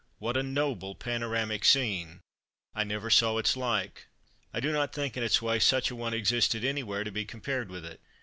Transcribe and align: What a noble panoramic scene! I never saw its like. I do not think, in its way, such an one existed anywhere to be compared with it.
What 0.17 0.35
a 0.35 0.41
noble 0.41 0.95
panoramic 0.95 1.63
scene! 1.63 2.21
I 2.73 2.83
never 2.83 3.11
saw 3.11 3.37
its 3.37 3.55
like. 3.55 4.07
I 4.51 4.59
do 4.59 4.71
not 4.71 4.93
think, 4.93 5.15
in 5.15 5.21
its 5.21 5.43
way, 5.43 5.59
such 5.59 5.91
an 5.91 5.97
one 5.97 6.11
existed 6.15 6.65
anywhere 6.65 7.03
to 7.03 7.11
be 7.11 7.23
compared 7.23 7.69
with 7.69 7.85
it. 7.85 8.01